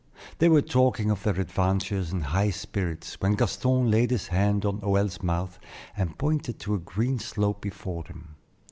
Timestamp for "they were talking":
0.39-1.11